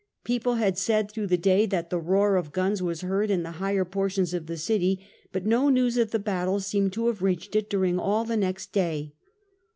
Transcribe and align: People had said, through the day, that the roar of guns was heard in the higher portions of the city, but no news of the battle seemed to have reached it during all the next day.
People 0.23 0.55
had 0.55 0.79
said, 0.79 1.11
through 1.11 1.27
the 1.27 1.37
day, 1.37 1.67
that 1.67 1.91
the 1.91 1.99
roar 1.99 2.35
of 2.35 2.51
guns 2.51 2.81
was 2.81 3.01
heard 3.01 3.29
in 3.29 3.43
the 3.43 3.51
higher 3.61 3.85
portions 3.85 4.33
of 4.33 4.47
the 4.47 4.57
city, 4.57 5.05
but 5.31 5.45
no 5.45 5.69
news 5.69 5.95
of 5.95 6.09
the 6.09 6.17
battle 6.17 6.59
seemed 6.59 6.91
to 6.93 7.05
have 7.05 7.21
reached 7.21 7.55
it 7.55 7.69
during 7.69 7.99
all 7.99 8.25
the 8.25 8.35
next 8.35 8.73
day. 8.73 9.13